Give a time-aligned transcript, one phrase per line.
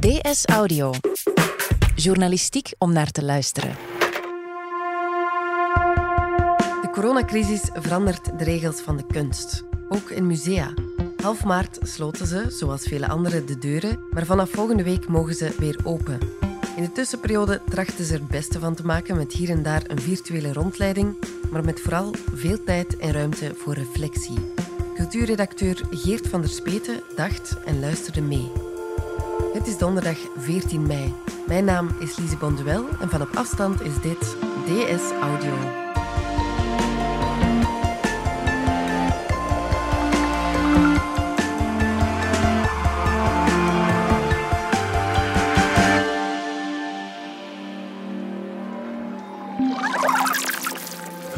[0.00, 0.92] DS Audio.
[1.94, 3.76] Journalistiek om naar te luisteren.
[6.82, 9.64] De coronacrisis verandert de regels van de kunst.
[9.88, 10.74] Ook in musea.
[11.22, 15.54] Half maart sloten ze, zoals vele anderen, de deuren, maar vanaf volgende week mogen ze
[15.58, 16.18] weer open.
[16.76, 19.82] In de tussenperiode trachten ze er het beste van te maken met hier en daar
[19.86, 21.16] een virtuele rondleiding,
[21.50, 24.38] maar met vooral veel tijd en ruimte voor reflectie.
[24.94, 28.69] Cultuurredacteur Geert van der Speten dacht en luisterde mee.
[29.52, 31.14] Het is donderdag 14 mei.
[31.46, 35.52] Mijn naam is Lise Bonduel en van op afstand is dit DS Audio.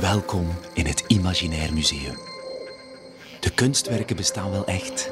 [0.01, 2.17] Welkom in het Imaginair Museum.
[3.41, 5.11] De kunstwerken bestaan wel echt,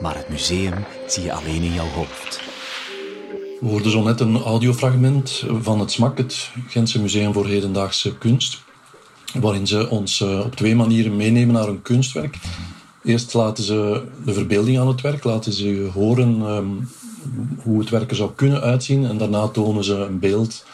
[0.00, 2.40] maar het museum zie je alleen in jouw hoofd.
[3.60, 8.62] We hoorden zo net een audiofragment van het SMAK, het Gentse Museum voor Hedendaagse Kunst,
[9.40, 12.36] waarin ze ons eh, op twee manieren meenemen naar een kunstwerk.
[13.04, 16.66] Eerst laten ze de verbeelding aan het werk, laten ze horen ehm,
[17.62, 20.64] hoe het werk er zou kunnen uitzien en daarna tonen ze een beeld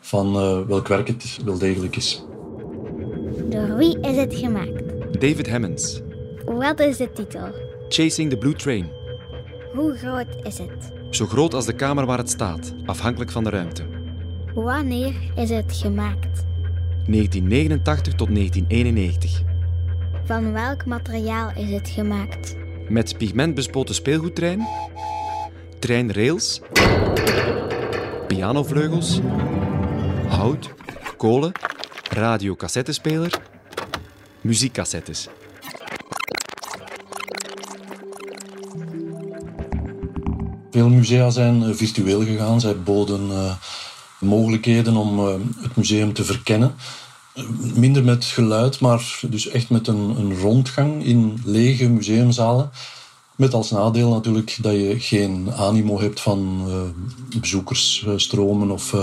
[0.00, 2.24] van uh, welk werk het wel degelijk is.
[3.48, 4.82] Door wie is het gemaakt?
[5.20, 6.00] David Hemmons.
[6.44, 7.73] Wat is de titel?
[7.94, 8.90] Chasing the Blue Train.
[9.72, 10.92] Hoe groot is het?
[11.10, 13.84] Zo groot als de kamer waar het staat, afhankelijk van de ruimte.
[14.54, 16.44] Wanneer is het gemaakt?
[17.06, 19.42] 1989 tot 1991.
[20.24, 22.56] Van welk materiaal is het gemaakt?
[22.88, 24.66] Met pigmentbespoten speelgoedtrein,
[25.78, 26.60] treinrails,
[28.26, 29.20] pianovleugels,
[30.28, 30.74] hout,
[31.16, 31.52] kolen,
[32.10, 33.40] radiocassettespeler,
[34.40, 35.28] muziekcassettes.
[40.74, 42.60] Veel musea zijn eh, virtueel gegaan.
[42.60, 43.54] Zij boden uh,
[44.18, 46.74] mogelijkheden om uh, het museum te verkennen.
[47.74, 52.70] minder met geluid, maar dus echt met een, een rondgang in lege museumzalen.
[53.36, 56.68] Met als nadeel natuurlijk dat je geen animo hebt van
[57.40, 58.94] bezoekersstromen of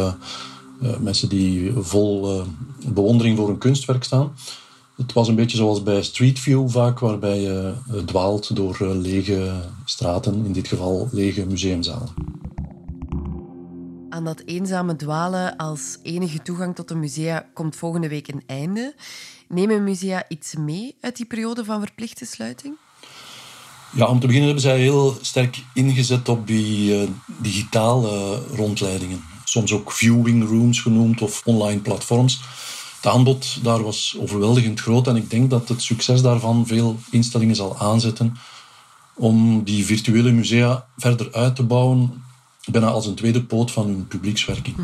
[0.99, 2.43] mensen die vol
[2.85, 4.33] bewondering voor een kunstwerk staan.
[5.01, 7.73] Het was een beetje zoals bij Street View vaak, waarbij je
[8.05, 12.09] dwaalt door lege straten, in dit geval lege museumzalen.
[14.09, 18.95] Aan dat eenzame dwalen als enige toegang tot de musea komt volgende week een einde.
[19.47, 22.75] Nemen musea iets mee uit die periode van verplichte sluiting?
[23.95, 27.09] Ja, om te beginnen hebben zij heel sterk ingezet op die uh,
[27.41, 29.23] digitale rondleidingen.
[29.43, 32.41] Soms ook viewing rooms genoemd of online platforms.
[33.01, 37.55] Het aanbod daar was overweldigend groot en ik denk dat het succes daarvan veel instellingen
[37.55, 38.37] zal aanzetten
[39.15, 42.23] om die virtuele musea verder uit te bouwen,
[42.71, 44.75] bijna als een tweede poot van hun publiekswerking.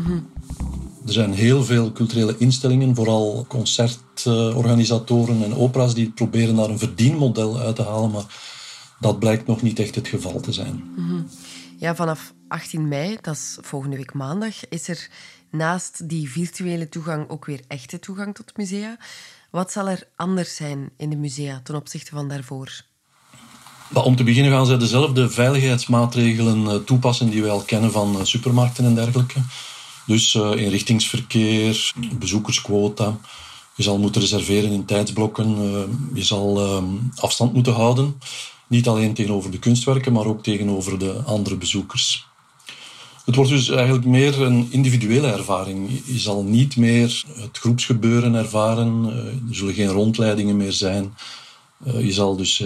[1.06, 7.58] Er zijn heel veel culturele instellingen, vooral concertorganisatoren en opera's, die proberen daar een verdienmodel
[7.58, 8.24] uit te halen, maar
[9.00, 10.84] dat blijkt nog niet echt het geval te zijn.
[11.76, 15.08] Ja, vanaf 18 mei, dat is volgende week maandag, is er
[15.50, 18.96] naast die virtuele toegang ook weer echte toegang tot musea.
[19.50, 22.82] Wat zal er anders zijn in de musea ten opzichte van daarvoor?
[23.92, 28.94] Om te beginnen gaan zij dezelfde veiligheidsmaatregelen toepassen die wij al kennen van supermarkten en
[28.94, 29.40] dergelijke.
[30.06, 33.18] Dus inrichtingsverkeer, bezoekersquota.
[33.74, 35.56] Je zal moeten reserveren in tijdsblokken.
[36.14, 36.82] Je zal
[37.14, 38.18] afstand moeten houden.
[38.66, 42.26] Niet alleen tegenover de kunstwerken, maar ook tegenover de andere bezoekers.
[43.28, 45.90] Het wordt dus eigenlijk meer een individuele ervaring.
[46.04, 49.04] Je zal niet meer het groepsgebeuren ervaren.
[49.48, 51.14] Er zullen geen rondleidingen meer zijn.
[51.84, 52.64] Je zal dus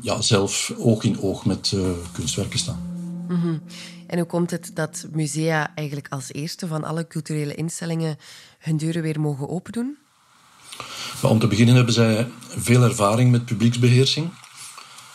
[0.00, 1.76] ja, zelf oog in oog met
[2.12, 2.82] kunstwerken staan.
[3.28, 3.62] Mm-hmm.
[4.06, 8.16] En hoe komt het dat musea eigenlijk als eerste van alle culturele instellingen
[8.58, 9.96] hun deuren weer mogen opendoen?
[11.22, 14.30] Om te beginnen hebben zij veel ervaring met publieksbeheersing.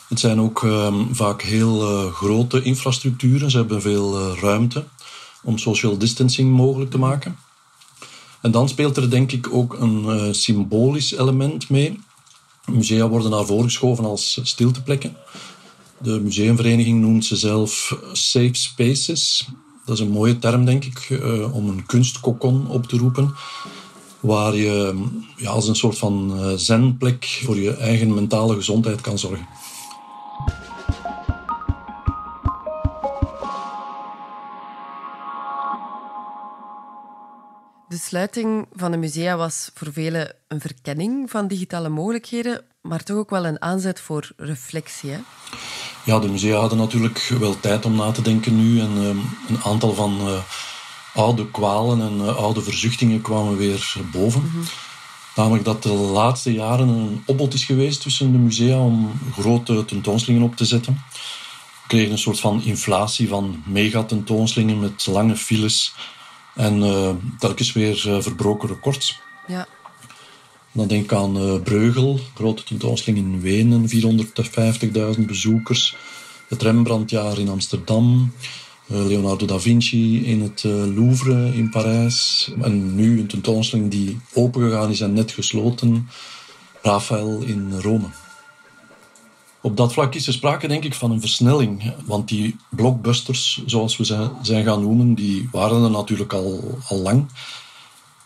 [0.08, 3.52] Het zijn ook um, vaak heel uh, grote infrastructuren.
[3.52, 4.84] Ze hebben veel uh, ruimte
[5.44, 7.38] om social distancing mogelijk te maken.
[8.42, 12.00] En dan speelt er denk ik ook een uh, symbolisch element mee.
[12.66, 15.16] Musea worden naar voren geschoven als stilteplekken.
[15.98, 19.48] De museumvereniging noemt ze zelf safe spaces.
[19.86, 21.20] Dat is een mooie term, denk ik,
[21.52, 23.36] om een kunstkokon op te roepen.
[24.20, 25.04] Waar je
[25.38, 29.48] ja, als een soort van zenplek voor je eigen mentale gezondheid kan zorgen.
[37.90, 43.18] De sluiting van de musea was voor velen een verkenning van digitale mogelijkheden, maar toch
[43.18, 45.10] ook wel een aanzet voor reflectie.
[45.10, 45.20] Hè?
[46.06, 48.80] Ja, de musea hadden natuurlijk wel tijd om na te denken nu.
[48.80, 49.18] En ehm,
[49.48, 50.40] een aantal van uh,
[51.14, 54.42] oude kwalen en uh, oude verzuchtingen kwamen weer boven.
[54.42, 54.64] Mm -hmm.
[55.36, 60.48] Namelijk dat de laatste jaren een opbod is geweest tussen de musea om grote tentoonstellingen
[60.48, 60.94] op te zetten.
[61.82, 65.94] We kregen een soort van inflatie van megatentoonstellingen met lange files
[66.58, 67.10] en uh,
[67.40, 69.22] telkens weer verbroken records.
[69.48, 69.68] Ja.
[70.72, 73.90] Dan denk ik aan uh, Breugel, grote tentoonstelling in Wenen,
[75.18, 75.96] 450.000 bezoekers.
[76.48, 78.34] Het Rembrandtjaar in Amsterdam.
[78.90, 82.52] Leonardo da Vinci in het Louvre in Parijs.
[82.62, 86.10] En nu een tentoonstelling die opengegaan is en net gesloten.
[86.82, 88.08] Raphaël in Rome.
[89.68, 91.94] Op dat vlak is er sprake, denk ik, van een versnelling.
[92.06, 94.04] Want die blockbusters, zoals we
[94.42, 97.26] zijn gaan noemen, die waren er natuurlijk al, al lang.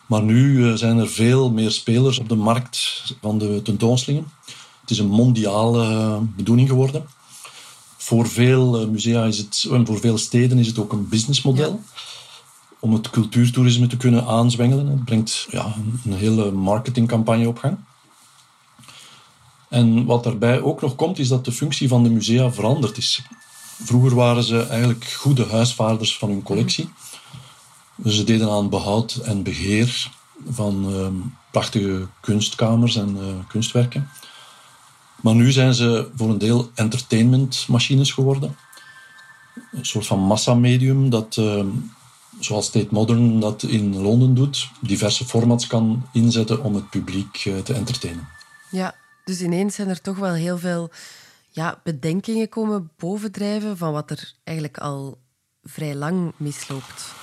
[0.05, 4.31] Maar nu zijn er veel meer spelers op de markt van de tentoonstellingen.
[4.81, 7.05] Het is een mondiale bedoeling geworden.
[7.97, 11.81] Voor veel musea is het, en voor veel steden is het ook een businessmodel.
[11.83, 12.01] Ja.
[12.79, 14.87] Om het cultuurtoerisme te kunnen aanzwengelen.
[14.87, 17.77] Het brengt ja, een hele marketingcampagne op gang.
[19.71, 23.21] En wat daarbij ook nog komt, is dat de functie van de musea veranderd is.
[23.83, 26.89] Vroeger waren ze eigenlijk goede huisvaarders van hun collectie.
[27.95, 30.11] Dus ze deden aan behoud en beheer
[30.49, 31.07] van uh,
[31.51, 34.09] prachtige kunstkamers en uh, kunstwerken.
[35.21, 38.55] Maar nu zijn ze voor een deel entertainmentmachines geworden.
[39.71, 41.65] Een soort van massamedium dat, uh,
[42.39, 47.73] zoals Tate Modern dat in Londen doet, diverse formats kan inzetten om het publiek te
[47.73, 48.27] entertainen.
[48.69, 48.95] Ja,
[49.31, 50.89] dus ineens zijn er toch wel heel veel
[51.49, 55.17] ja, bedenkingen komen bovendrijven van wat er eigenlijk al
[55.63, 57.13] vrij lang misloopt.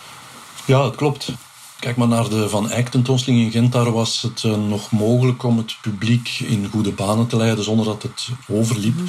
[0.66, 1.32] Ja, het klopt.
[1.80, 3.72] Kijk maar naar de Van Eyck tentoonstelling in Gent.
[3.72, 7.84] Daar was het uh, nog mogelijk om het publiek in goede banen te leiden zonder
[7.84, 8.96] dat het overliep.
[8.96, 9.06] Mm.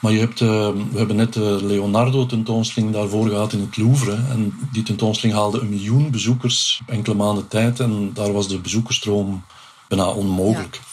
[0.00, 0.48] Maar je hebt, uh,
[0.90, 4.14] we hebben net de Leonardo tentoonstelling daarvoor gehad in het Louvre.
[4.14, 7.80] En die tentoonstelling haalde een miljoen bezoekers op enkele maanden tijd.
[7.80, 9.44] En daar was de bezoekersstroom
[9.88, 10.74] bijna onmogelijk.
[10.74, 10.91] Ja.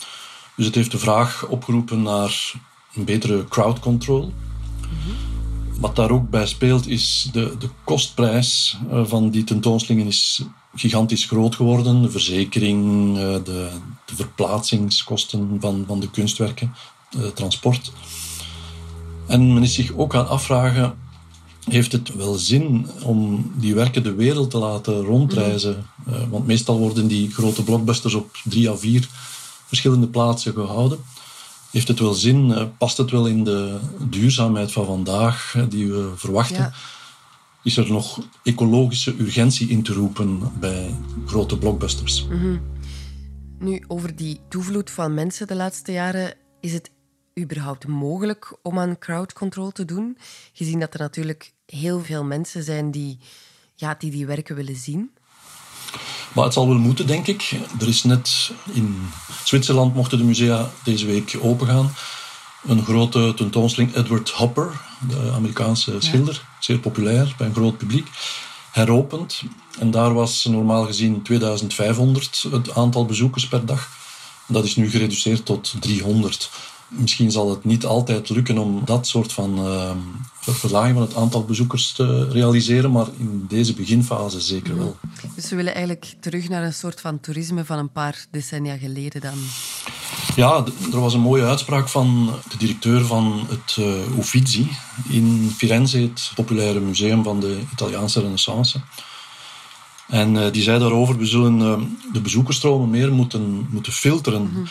[0.60, 2.52] Dus het heeft de vraag opgeroepen naar
[2.94, 4.32] een betere crowd control.
[5.78, 10.42] Wat daar ook bij speelt is de, de kostprijs van die tentoonstellingen is
[10.74, 12.02] gigantisch groot geworden.
[12.02, 13.70] De verzekering, de,
[14.04, 16.74] de verplaatsingskosten van, van de kunstwerken,
[17.10, 17.92] de transport.
[19.26, 20.98] En men is zich ook gaan afvragen,
[21.68, 25.86] heeft het wel zin om die werken de wereld te laten rondreizen?
[26.04, 26.30] Mm.
[26.30, 29.08] Want meestal worden die grote blockbusters op drie à vier
[29.70, 30.98] verschillende plaatsen gehouden.
[31.70, 32.70] Heeft het wel zin?
[32.78, 36.56] Past het wel in de duurzaamheid van vandaag die we verwachten?
[36.56, 36.72] Ja.
[37.62, 40.94] Is er nog ecologische urgentie in te roepen bij
[41.26, 42.24] grote blockbusters?
[42.24, 42.60] Mm -hmm.
[43.58, 46.90] Nu, over die toevloed van mensen de laatste jaren, is het
[47.40, 50.18] überhaupt mogelijk om aan crowd control te doen?
[50.52, 53.18] Gezien dat er natuurlijk heel veel mensen zijn die
[53.74, 55.10] ja, die, die werken willen zien.
[56.32, 57.56] Maar het zal wel moeten, denk ik.
[57.80, 59.10] Er is net in
[59.44, 61.94] Zwitserland mochten de musea deze week opengaan.
[62.66, 66.56] Een grote tentoonstelling, Edward Hopper, de Amerikaanse schilder, ja.
[66.58, 68.08] zeer populair bij een groot publiek,
[68.70, 69.42] heropend.
[69.78, 73.88] En daar was normaal gezien 2500 het aantal bezoekers per dag.
[74.46, 76.50] Dat is nu gereduceerd tot 300.
[76.90, 79.90] Misschien zal het niet altijd lukken om dat soort van uh,
[80.40, 84.96] verlaging van het aantal bezoekers te realiseren, maar in deze beginfase zeker wel.
[85.34, 89.20] Dus we willen eigenlijk terug naar een soort van toerisme van een paar decennia geleden
[89.20, 89.38] dan?
[90.36, 94.68] Ja, er was een mooie uitspraak van de directeur van het uh, Uffizi
[95.08, 98.80] in Firenze, het populaire museum van de Italiaanse renaissance.
[100.08, 104.42] En uh, die zei daarover, we zullen uh, de bezoekersstromen meer moeten, moeten filteren.
[104.42, 104.66] Mm -hmm.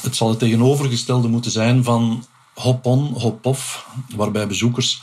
[0.00, 5.02] Het zal het tegenovergestelde moeten zijn van hop-on, hop-off, waarbij bezoekers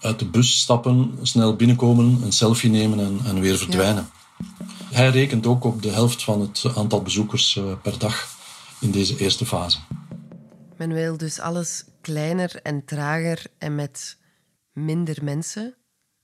[0.00, 4.10] uit de bus stappen, snel binnenkomen, een selfie nemen en, en weer verdwijnen.
[4.38, 4.66] Ja.
[4.90, 8.28] Hij rekent ook op de helft van het aantal bezoekers per dag
[8.80, 9.78] in deze eerste fase.
[10.76, 14.18] Men wil dus alles kleiner en trager en met
[14.72, 15.74] minder mensen.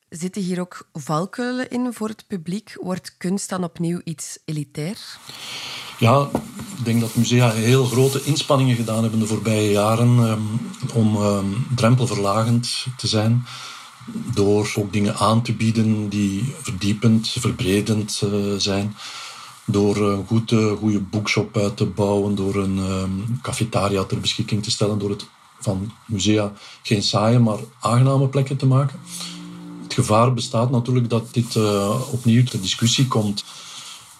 [0.08, 2.76] Zitten hier ook valkuilen in voor het publiek?
[2.80, 5.18] Wordt kunst dan opnieuw iets elitair?
[6.00, 6.28] Ja,
[6.78, 10.60] ik denk dat musea heel grote inspanningen gedaan hebben de voorbije jaren um,
[10.94, 13.44] om um, drempelverlagend te zijn.
[14.34, 18.96] Door ook dingen aan te bieden die verdiepend, verbredend uh, zijn
[19.64, 24.70] door een goede, goede boekshop uit te bouwen, door een um, cafetaria ter beschikking te
[24.70, 25.26] stellen, door het
[25.58, 26.52] van musea
[26.82, 29.00] geen saaie, maar aangename plekken te maken.
[29.82, 31.56] Het gevaar bestaat natuurlijk dat dit
[32.10, 33.44] opnieuw ter discussie komt.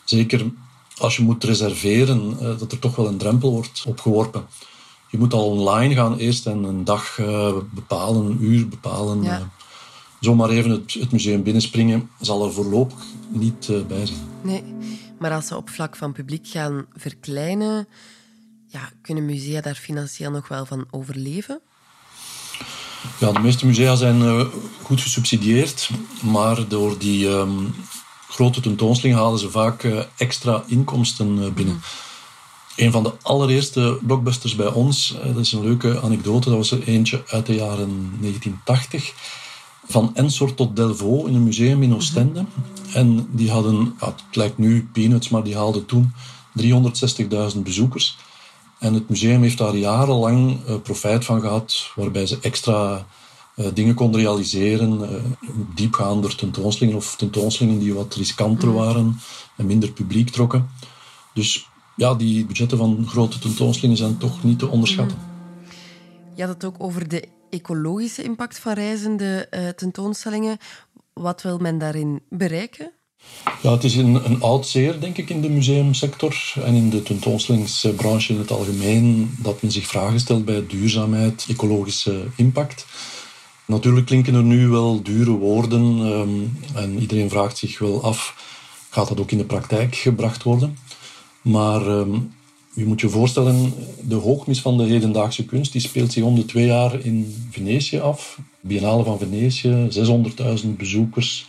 [0.04, 0.50] Zeker
[1.00, 4.46] als je moet reserveren, uh, dat er toch wel een drempel wordt opgeworpen.
[5.08, 9.22] je moet al online gaan eerst en een dag uh, bepalen, een uur bepalen.
[9.22, 9.38] Ja.
[9.38, 9.44] Uh,
[10.20, 14.18] zomaar even het, het, museum binnenspringen zal er voorlopig niet bij zijn.
[14.42, 14.64] Nee,
[15.18, 17.88] maar als ze op vlak van publiek gaan verkleinen,
[18.66, 21.60] ja, kunnen musea daar financieel nog wel van overleven?
[23.18, 24.50] Ja, de meeste musea zijn
[24.82, 25.90] goed gesubsidieerd,
[26.22, 27.74] maar door die um,
[28.30, 31.74] grote tentoonstellingen halen ze vaak extra inkomsten binnen.
[31.74, 31.80] Mm.
[32.76, 36.82] Een van de allereerste blockbusters bij ons, dat is een leuke anekdote, dat was er
[36.82, 39.14] eentje uit de jaren 1980.
[39.88, 42.44] Van Ensor tot Delvaux in een museum in Oostende.
[42.92, 46.12] En die hadden, het lijkt nu peanuts, maar die haalden toen
[47.54, 48.16] 360.000 bezoekers.
[48.78, 53.06] En het museum heeft daar jarenlang profijt van gehad, waarbij ze extra
[53.74, 55.08] dingen konden realiseren, uh,
[55.74, 59.20] diepgaander tentoonstellingen of tentoonstellingen die wat riskanter waren
[59.56, 60.70] en minder publiek trokken.
[61.34, 65.18] Dus ja, die budgetten van grote tentoonstellingen zijn toch niet te onderschatten.
[66.34, 70.58] Je had het ook over de ecologische impact van reizende uh, tentoonstellingen.
[71.12, 72.90] Wat wil men daarin bereiken?
[73.62, 77.02] Ja, het is een, een oud zeer, denk ik, in de museumsector en in de
[77.02, 82.86] tentoonstellingsbranche in het algemeen, dat men zich vragen stelt bij duurzaamheid, ecologische impact.
[83.70, 88.34] Natuurlijk klinken er nu wel dure woorden um, en iedereen vraagt zich wel af,
[88.90, 90.78] gaat dat ook in de praktijk gebracht worden?
[91.42, 92.32] Maar um,
[92.74, 93.72] je moet je voorstellen,
[94.02, 97.98] de hoogmis van de hedendaagse kunst die speelt zich om de twee jaar in Venetië
[97.98, 98.38] af.
[98.60, 99.88] Biennale van Venetië,
[100.62, 101.46] 600.000 bezoekers.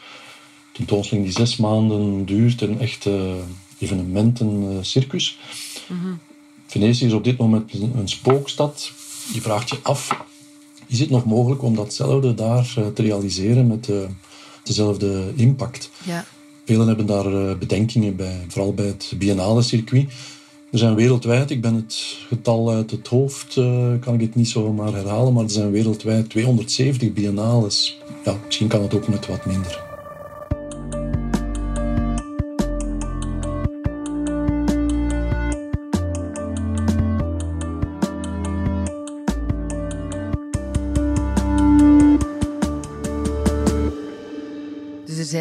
[0.72, 3.34] Tentoonstelling die zes maanden duurt, een echt uh,
[3.80, 5.38] evenement, een uh, circus.
[5.88, 6.20] Mm-hmm.
[6.68, 8.92] Venetië is op dit moment een, spookstad.
[9.34, 10.26] Je vraagt je af,
[10.92, 13.90] is het nog mogelijk om datzelfde daar uh, te realiseren met
[14.64, 15.90] dezelfde impact?
[16.04, 16.26] Ja.
[16.66, 20.10] Velen hebben daar bedenkingen bij, vooral bij het biennale circuit.
[20.72, 23.54] Er zijn wereldwijd, ik ben het getal uit het hoofd,
[24.00, 27.98] kan ik het niet zomaar herhalen, maar er zijn wereldwijd 270 biennales.
[28.26, 29.91] Ja, misschien kan het ook met wat minder.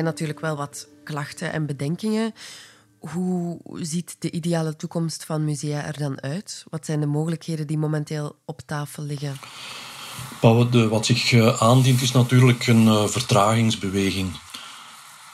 [0.00, 2.34] Zijn natuurlijk wel wat klachten en bedenkingen.
[2.98, 6.64] Hoe ziet de ideale toekomst van musea er dan uit?
[6.70, 9.36] Wat zijn de mogelijkheden die momenteel op tafel liggen?
[10.88, 14.28] Wat zich eh, aandient is natuurlijk een uh, vertragingsbeweging.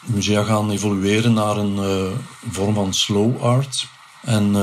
[0.07, 2.19] Musea gaan evolueren naar een uh,
[2.51, 3.87] vorm van slow art.
[4.23, 4.55] En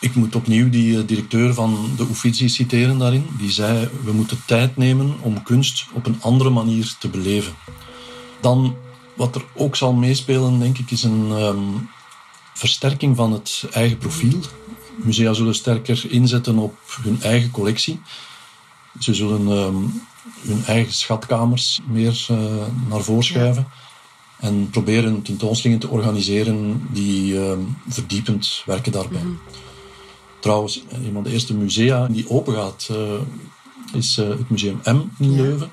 [0.00, 3.26] ik moet opnieuw die directeur van de Uffizi citeren daarin.
[3.38, 7.52] Die zei, we moeten tijd nemen om kunst op een andere manier te beleven.
[8.40, 8.76] Dan,
[9.16, 11.30] wat er ook zal meespelen, denk ik, is een...
[11.30, 11.88] Um,
[12.54, 14.38] versterking van het eigen profiel.
[14.96, 18.00] Musea zullen sterker inzetten op hun eigen collectie.
[18.98, 20.02] Ze zullen um,
[20.40, 22.38] hun eigen schatkamers meer uh,
[22.88, 23.66] naar voren schuiven.
[23.70, 24.46] Ja.
[24.48, 27.52] En proberen tentoonstellingen te organiseren die uh,
[27.88, 29.20] verdiepend werken daarbij.
[29.20, 29.40] Mm-hmm.
[30.40, 32.98] Trouwens, een van de eerste musea die open gaat uh,
[33.92, 35.68] is het Museum M in Ja.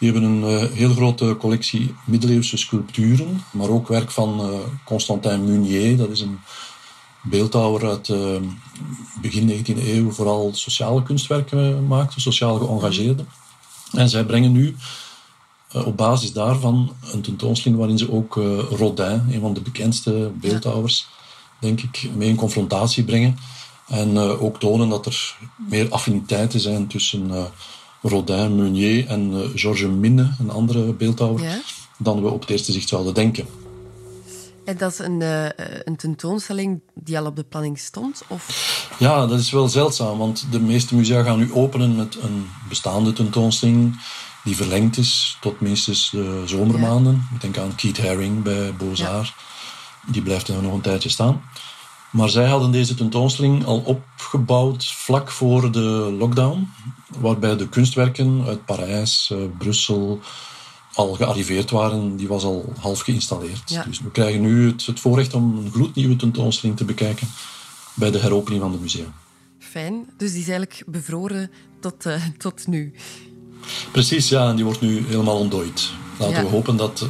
[0.00, 5.44] Die hebben een uh, heel grote collectie middeleeuwse sculpturen, maar ook werk van uh, Constantin
[5.44, 5.96] Meunier.
[5.96, 6.38] Dat is een
[7.22, 8.36] beeldhouwer uit uh,
[9.20, 13.24] begin 19e eeuw, vooral sociale kunstwerken maakte, sociaal geëngageerde.
[13.92, 14.76] En zij brengen nu
[15.72, 18.34] op basis daarvan een tentoonstelling waarin ze ook
[18.70, 21.08] Rodin, een van de bekendste beeldhouwers,
[21.58, 23.38] denk ik, mee in confrontatie brengen.
[23.86, 25.36] En ook tonen dat er
[25.68, 27.30] meer affiniteiten zijn tussen
[28.02, 31.60] Rodin, Meunier en uh, Georges Minne, een andere beeldhouwer, Ja.
[31.98, 33.46] dan we op het eerste zicht zouden denken.
[34.64, 35.44] En dat is een, uh,
[35.84, 38.22] een tentoonstelling die al op de planning stond?
[38.28, 38.88] Of?
[38.98, 43.12] Ja, dat is wel zeldzaam, want de meeste musea gaan nu openen met een bestaande
[43.12, 44.00] tentoonstelling
[44.44, 47.28] die verlengd is tot minstens de zomermaanden.
[47.34, 49.34] Ik denk aan Keith Haring bij Beaux-Arts.
[50.06, 51.42] Die blijft er nog een tijdje staan.
[52.10, 56.68] Maar zij hadden deze tentoonstelling al opgebouwd vlak voor de lockdown,
[57.18, 60.20] waarbij de kunstwerken uit Parijs, uh, Brussel
[60.94, 62.16] al gearriveerd waren.
[62.16, 63.70] Die was al half geïnstalleerd.
[63.70, 63.82] Ja.
[63.82, 67.28] Dus we krijgen nu het, het, voorrecht om een gloednieuwe tentoonstelling te bekijken
[67.94, 69.12] bij de heropening van de musea.
[69.58, 70.06] Fijn.
[70.16, 71.50] Dus die is eigenlijk bevroren
[71.80, 72.94] tot, uh, tot nu.
[73.92, 74.48] Precies, ja.
[74.48, 75.90] En die wordt nu helemaal ontdooid.
[76.18, 76.42] Laten Ja.
[76.42, 77.06] we hopen dat,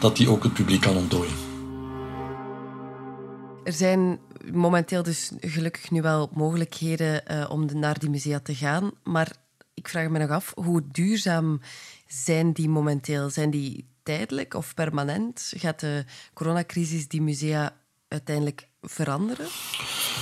[0.00, 1.53] dat die ook het publiek kan ontdooien.
[3.64, 4.18] Er zijn
[4.52, 8.90] momenteel dus gelukkig nu wel mogelijkheden uh, om naar die musea te gaan.
[9.02, 9.32] Maar
[9.74, 11.60] ik vraag me nog af, hoe duurzaam
[12.06, 13.30] zijn die momenteel?
[13.30, 15.52] Zijn die tijdelijk of permanent?
[15.56, 16.04] Gaat de
[16.34, 17.76] coronacrisis die musea
[18.08, 19.46] uiteindelijk veranderen?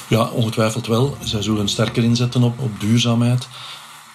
[0.08, 1.16] Ja, ongetwijfeld wel.
[1.20, 3.48] Zij zullen sterker inzetten op, op duurzaamheid.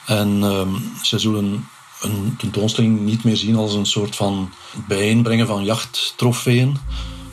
[0.05, 1.67] En um, zij zullen
[2.01, 4.53] een tentoonstelling niet meer zien als een soort van
[4.87, 6.77] bijeenbrengen van jachttrofeeën,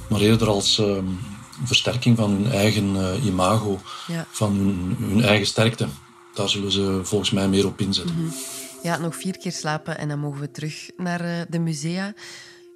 [0.09, 1.19] maar eerder als um,
[1.67, 4.27] versterking van hun eigen uh, imago, ja.
[4.31, 5.87] van hun, hun, eigen sterkte.
[6.35, 8.15] Daar zullen ze volgens mij meer op inzetten.
[8.15, 8.35] Mm -hmm.
[8.83, 12.15] Ja, nog vier keer slapen en dan mogen we terug naar uh, de musea.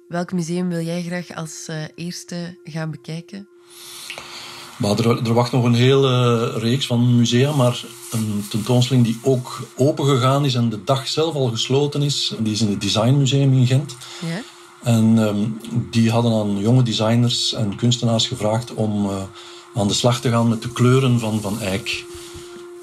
[0.07, 3.47] Welk museum wil jij graag als uh, eerste gaan bekijken?
[4.77, 9.67] Maar er, er, wacht nog een hele reeks van musea, maar een tentoonstelling die ook
[9.75, 12.33] opengegaan is en de dag zelf al gesloten is.
[12.39, 13.95] Die is in het Designmuseum in Gent.
[14.25, 14.41] Ja?
[14.83, 15.59] En um,
[15.89, 19.21] die hadden aan jonge designers en kunstenaars gevraagd om uh,
[19.75, 22.05] aan de slag te gaan met de kleuren van, van eik.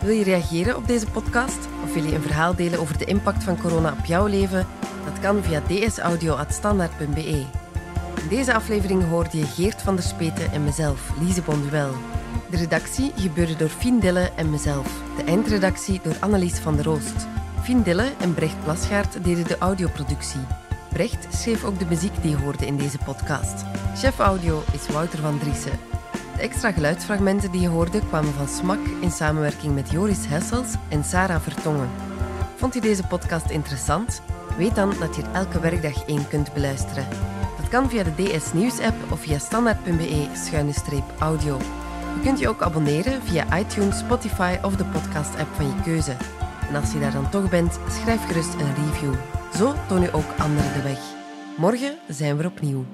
[0.00, 3.44] Wil je reageren op deze podcast of wil je een verhaal delen over de impact
[3.44, 4.66] van corona op jouw leven?
[5.04, 7.44] Dat kan via dsaudio.standaard.be.
[8.22, 11.94] In deze aflevering hoorde je Geert van der Speten en mezelf, Lise Bonduel.
[12.52, 14.86] De redactie gebeurde door Fien Dille en mezelf.
[15.16, 17.26] De eindredactie door Annelies van der Roost.
[17.62, 20.40] Fien Dille en Brecht Plasgaard deden de audioproductie.
[20.90, 23.64] Brecht schreef ook de muziek die je hoorde in deze podcast.
[23.96, 25.78] Chef audio is Wouter van Driessen.
[26.36, 31.04] De extra geluidsfragmenten die je hoorde kwamen van Smak in samenwerking met Joris Hessels en
[31.04, 31.90] Sarah Vertongen.
[32.56, 34.22] Vond je deze podcast interessant?
[34.56, 37.06] Weet dan dat je er elke werkdag één kunt beluisteren.
[37.60, 41.58] Dat kan via de DS Nieuws app of via standaard.be-audio.
[42.14, 46.16] Je kunt je ook abonneren via iTunes, Spotify of de podcast-app van je keuze.
[46.68, 49.14] En als je daar dan toch bent, schrijf gerust een review.
[49.54, 50.98] Zo toon je ook anderen de weg.
[51.56, 52.84] Morgen zijn we opnieuw.